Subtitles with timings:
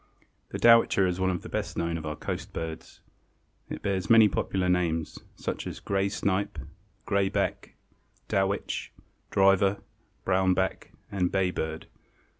[0.49, 3.01] The Dowitcher is one of the best known of our coast birds.
[3.69, 6.57] It bears many popular names, such as Gray Snipe,
[7.05, 7.75] Gray back,
[8.27, 8.91] Dowitch,
[9.29, 9.77] Driver,
[10.25, 11.85] Brown back and Bay Bird.